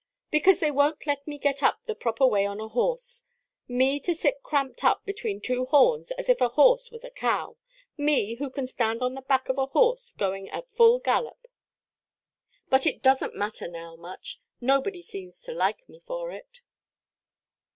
[0.31, 3.21] "Because they wonʼt let me get up the proper way on a horse.
[3.67, 7.55] Me to sit cramped up between two horns, as if a horse was a cow!
[7.97, 11.45] Me, who can stand on the back of a horse going at full gallop!
[12.67, 14.39] But it doesnʼt matter now much.
[14.59, 16.61] Nobody seems to like me for it."